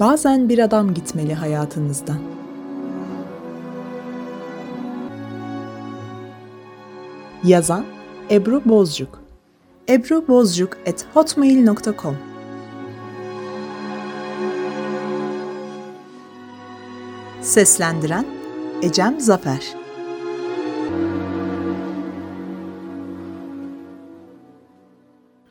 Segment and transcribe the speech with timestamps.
[0.00, 2.18] Bazen bir adam gitmeli hayatınızdan.
[7.44, 7.84] Yazan
[8.30, 9.20] Ebru Bozcuk.
[9.88, 12.16] Ebrubozcuk at hotmail.com
[17.42, 18.26] Seslendiren
[18.82, 19.74] Ecem Zafer.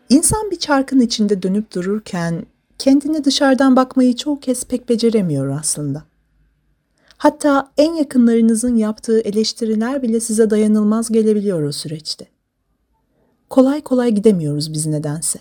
[0.09, 2.45] İnsan bir çarkın içinde dönüp dururken
[2.79, 6.03] kendine dışarıdan bakmayı çoğu kez pek beceremiyor aslında.
[7.17, 12.27] Hatta en yakınlarınızın yaptığı eleştiriler bile size dayanılmaz gelebiliyor o süreçte.
[13.49, 15.39] Kolay kolay gidemiyoruz biz nedense.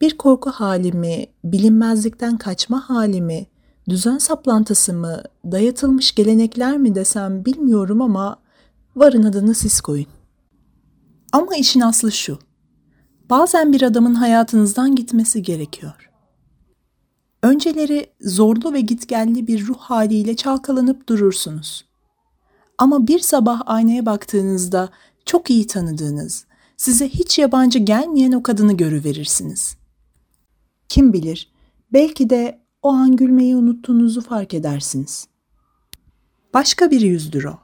[0.00, 3.46] Bir korku hali mi, bilinmezlikten kaçma hali mi,
[3.88, 8.36] düzen saplantısı mı, dayatılmış gelenekler mi desem bilmiyorum ama
[8.96, 10.06] varın adını siz koyun.
[11.32, 12.38] Ama işin aslı şu.
[13.30, 16.13] Bazen bir adamın hayatınızdan gitmesi gerekiyor.
[17.44, 21.84] Önceleri zorlu ve gitgelli bir ruh haliyle çalkalanıp durursunuz.
[22.78, 24.88] Ama bir sabah aynaya baktığınızda
[25.24, 29.76] çok iyi tanıdığınız, size hiç yabancı gelmeyen o kadını görüverirsiniz.
[30.88, 31.52] Kim bilir,
[31.92, 35.26] belki de o an gülmeyi unuttuğunuzu fark edersiniz.
[36.54, 37.58] Başka bir yüzdür o.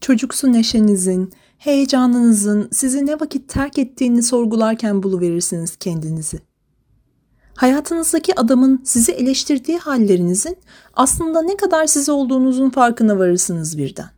[0.00, 6.53] Çocuksu neşenizin, heyecanınızın sizi ne vakit terk ettiğini sorgularken buluverirsiniz kendinizi.
[7.56, 10.56] Hayatınızdaki adamın sizi eleştirdiği hallerinizin
[10.94, 14.10] aslında ne kadar siz olduğunuzun farkına varırsınız birden.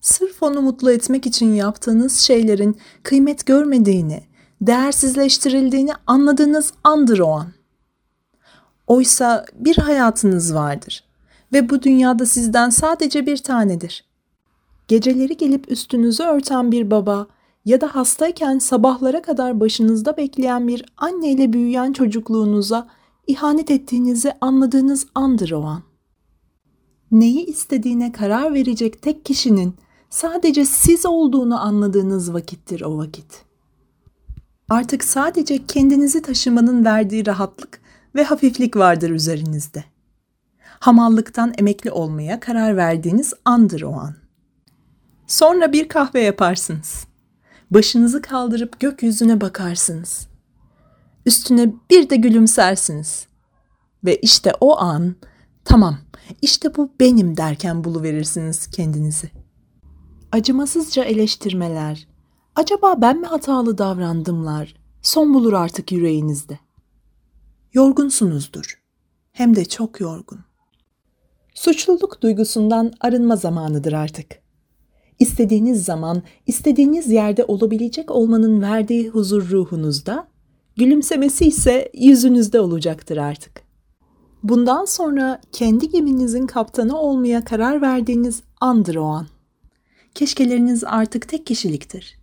[0.00, 4.22] Sırf onu mutlu etmek için yaptığınız şeylerin kıymet görmediğini,
[4.60, 7.52] değersizleştirildiğini anladığınız andır o an.
[8.86, 11.04] Oysa bir hayatınız vardır
[11.52, 14.04] ve bu dünyada sizden sadece bir tanedir.
[14.88, 17.26] Geceleri gelip üstünüzü örten bir baba
[17.66, 22.88] ya da hastayken sabahlara kadar başınızda bekleyen bir anneyle büyüyen çocukluğunuza
[23.26, 25.82] ihanet ettiğinizi anladığınız andır o an.
[27.10, 29.74] Neyi istediğine karar verecek tek kişinin
[30.10, 33.44] sadece siz olduğunu anladığınız vakittir o vakit.
[34.68, 37.80] Artık sadece kendinizi taşımanın verdiği rahatlık
[38.14, 39.84] ve hafiflik vardır üzerinizde.
[40.80, 44.14] Hamallıktan emekli olmaya karar verdiğiniz andır o an.
[45.26, 47.06] Sonra bir kahve yaparsınız.
[47.70, 50.28] Başınızı kaldırıp gökyüzüne bakarsınız.
[51.26, 53.26] Üstüne bir de gülümsersiniz.
[54.04, 55.14] Ve işte o an
[55.64, 55.98] tamam
[56.42, 59.30] işte bu benim derken buluverirsiniz kendinizi.
[60.32, 62.08] Acımasızca eleştirmeler,
[62.54, 66.58] acaba ben mi hatalı davrandımlar son bulur artık yüreğinizde.
[67.72, 68.82] Yorgunsunuzdur.
[69.32, 70.40] Hem de çok yorgun.
[71.54, 74.45] Suçluluk duygusundan arınma zamanıdır artık.
[75.18, 80.28] İstediğiniz zaman, istediğiniz yerde olabilecek olmanın verdiği huzur ruhunuzda,
[80.76, 83.66] gülümsemesi ise yüzünüzde olacaktır artık.
[84.42, 89.26] Bundan sonra kendi geminizin kaptanı olmaya karar verdiğiniz andır o an.
[90.14, 92.18] Keşkeleriniz artık tek kişiliktir.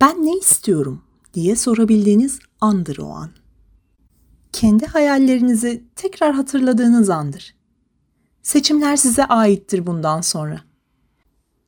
[0.00, 1.02] Ben ne istiyorum
[1.34, 3.30] diye sorabildiğiniz andır o an.
[4.52, 7.54] Kendi hayallerinizi tekrar hatırladığınız andır.
[8.42, 10.65] Seçimler size aittir bundan sonra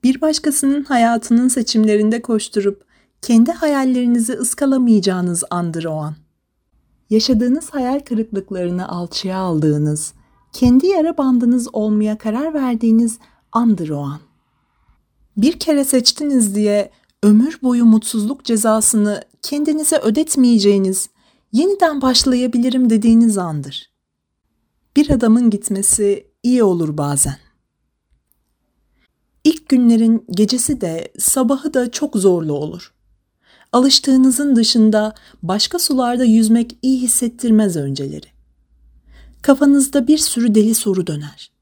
[0.04, 2.84] bir başkasının hayatının seçimlerinde koşturup
[3.22, 6.14] kendi hayallerinizi ıskalamayacağınız andır o an.
[7.10, 10.12] Yaşadığınız hayal kırıklıklarını alçıya aldığınız,
[10.52, 13.18] kendi yara bandınız olmaya karar verdiğiniz
[13.52, 14.20] andır o an.
[15.36, 16.90] Bir kere seçtiniz diye
[17.22, 21.10] ömür boyu mutsuzluk cezasını kendinize ödetmeyeceğiniz,
[21.52, 23.90] yeniden başlayabilirim dediğiniz andır.
[24.96, 27.47] Bir adamın gitmesi iyi olur bazen.
[29.44, 32.92] İlk günlerin gecesi de sabahı da çok zorlu olur.
[33.72, 38.26] Alıştığınızın dışında başka sularda yüzmek iyi hissettirmez önceleri.
[39.42, 41.52] Kafanızda bir sürü deli soru döner.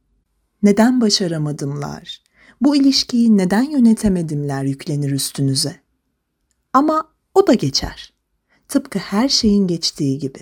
[0.62, 2.22] Neden başaramadımlar?
[2.60, 5.76] Bu ilişkiyi neden yönetemedimler yüklenir üstünüze.
[6.72, 8.12] Ama o da geçer.
[8.68, 10.38] Tıpkı her şeyin geçtiği gibi.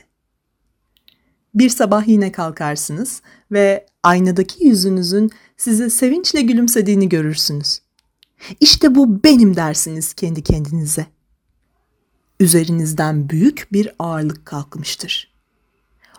[1.55, 3.23] Bir sabah yine kalkarsınız
[3.53, 7.81] ve aynadaki yüzünüzün size sevinçle gülümsediğini görürsünüz.
[8.61, 11.07] İşte bu benim dersiniz kendi kendinize.
[12.41, 15.35] Üzerinizden büyük bir ağırlık kalkmıştır.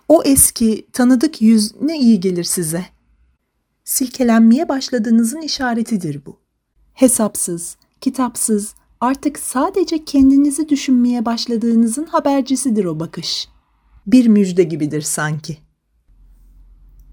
[0.07, 2.85] O eski, tanıdık yüz ne iyi gelir size.
[3.83, 6.39] Silkelenmeye başladığınızın işaretidir bu.
[6.93, 13.47] Hesapsız, kitapsız, artık sadece kendinizi düşünmeye başladığınızın habercisidir o bakış.
[14.07, 15.57] Bir müjde gibidir sanki.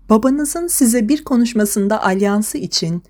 [0.09, 3.03] Babanızın size bir konuşmasında alyansı için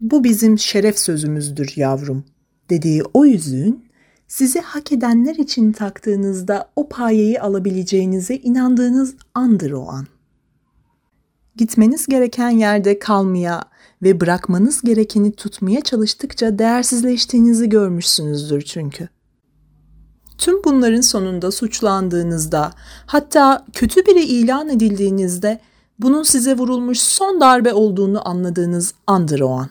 [0.00, 2.24] bu bizim şeref sözümüzdür yavrum
[2.70, 3.84] dediği o yüzüğün
[4.28, 10.06] sizi hak edenler için taktığınızda o payeyi alabileceğinize inandığınız andır o an.
[11.56, 13.62] Gitmeniz gereken yerde kalmaya
[14.02, 19.08] ve bırakmanız gerekeni tutmaya çalıştıkça değersizleştiğinizi görmüşsünüzdür çünkü.
[20.38, 22.72] Tüm bunların sonunda suçlandığınızda,
[23.06, 25.60] hatta kötü biri ilan edildiğinizde
[26.02, 29.68] bunun size vurulmuş son darbe olduğunu anladığınız andır o an.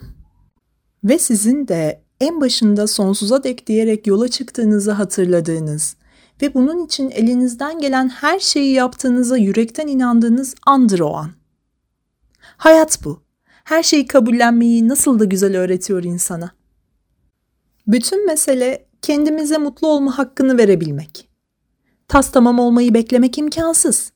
[1.03, 5.95] Ve sizin de en başında sonsuza dek diyerek yola çıktığınızı hatırladığınız
[6.41, 11.31] ve bunun için elinizden gelen her şeyi yaptığınıza yürekten inandığınız andır o an.
[12.57, 13.21] Hayat bu.
[13.63, 16.51] Her şeyi kabullenmeyi nasıl da güzel öğretiyor insana.
[17.87, 21.29] Bütün mesele kendimize mutlu olma hakkını verebilmek.
[22.07, 24.11] Tas tamam olmayı beklemek imkansız.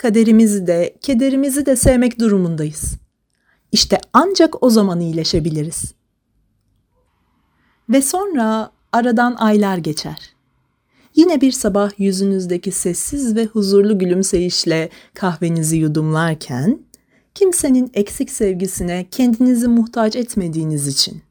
[0.00, 2.94] Kaderimizi de, kederimizi de sevmek durumundayız.
[3.72, 5.94] İşte ancak o zaman iyileşebiliriz.
[7.88, 10.34] Ve sonra aradan aylar geçer.
[11.14, 16.78] Yine bir sabah yüzünüzdeki sessiz ve huzurlu gülümseyişle kahvenizi yudumlarken
[17.34, 21.22] kimsenin eksik sevgisine kendinizi muhtaç etmediğiniz için,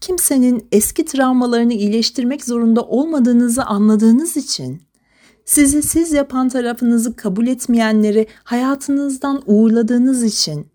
[0.00, 4.82] kimsenin eski travmalarını iyileştirmek zorunda olmadığınızı anladığınız için,
[5.44, 10.66] sizi siz yapan tarafınızı kabul etmeyenleri hayatınızdan uğurladığınız için,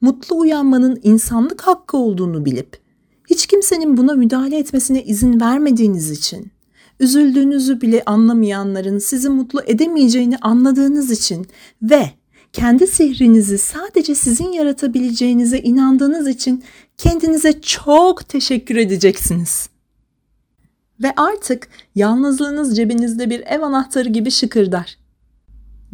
[0.00, 2.76] mutlu uyanmanın insanlık hakkı olduğunu bilip,
[3.30, 6.52] hiç kimsenin buna müdahale etmesine izin vermediğiniz için,
[7.00, 11.46] üzüldüğünüzü bile anlamayanların sizi mutlu edemeyeceğini anladığınız için
[11.82, 12.10] ve
[12.52, 16.64] kendi sihrinizi sadece sizin yaratabileceğinize inandığınız için
[16.96, 19.68] kendinize çok teşekkür edeceksiniz.
[21.02, 24.98] Ve artık yalnızlığınız cebinizde bir ev anahtarı gibi şıkırdar.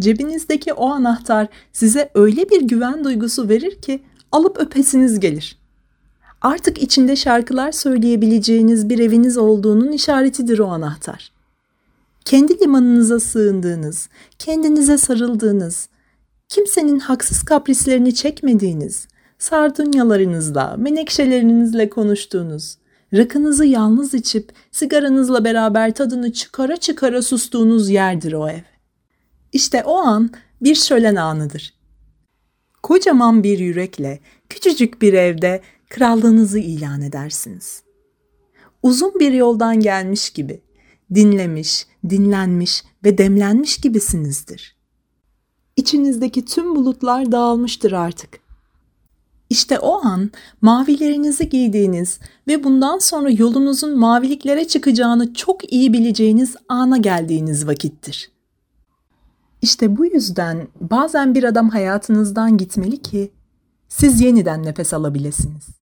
[0.00, 4.02] Cebinizdeki o anahtar size öyle bir güven duygusu verir ki
[4.32, 5.58] alıp öpesiniz gelir.
[6.42, 11.32] Artık içinde şarkılar söyleyebileceğiniz bir eviniz olduğunun işaretidir o anahtar.
[12.24, 14.08] Kendi limanınıza sığındığınız,
[14.38, 15.88] kendinize sarıldığınız,
[16.48, 19.08] kimsenin haksız kaprislerini çekmediğiniz,
[19.38, 22.76] sardunyalarınızla, menekşelerinizle konuştuğunuz,
[23.12, 28.62] rakınızı yalnız içip sigaranızla beraber tadını çıkara çıkara sustuğunuz yerdir o ev.
[29.52, 30.30] İşte o an
[30.60, 31.74] bir şölen anıdır.
[32.82, 37.82] Kocaman bir yürekle küçücük bir evde krallığınızı ilan edersiniz.
[38.82, 40.60] Uzun bir yoldan gelmiş gibi,
[41.14, 44.76] dinlemiş, dinlenmiş ve demlenmiş gibisinizdir.
[45.76, 48.41] İçinizdeki tüm bulutlar dağılmıştır artık.
[49.52, 52.18] İşte o an mavilerinizi giydiğiniz
[52.48, 58.30] ve bundan sonra yolunuzun maviliklere çıkacağını çok iyi bileceğiniz ana geldiğiniz vakittir.
[59.62, 63.32] İşte bu yüzden bazen bir adam hayatınızdan gitmeli ki
[63.88, 65.81] siz yeniden nefes alabilirsiniz.